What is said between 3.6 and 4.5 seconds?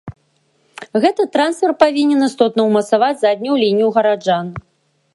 лінію гараджан.